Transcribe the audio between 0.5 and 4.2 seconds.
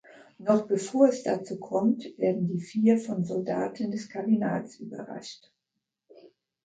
bevor es dazu kommt, werden die vier von Soldaten des